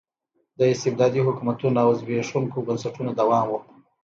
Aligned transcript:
د 0.59 0.59
استبدادي 0.73 1.21
حکومتونو 1.27 1.77
او 1.83 1.89
زبېښونکو 1.99 2.65
بنسټونو 2.67 3.11
دوام 3.19 3.45
و. 3.51 3.53